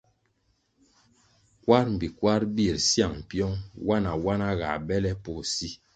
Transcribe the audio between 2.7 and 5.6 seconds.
syang pyong, nwana-nwana ga bele poh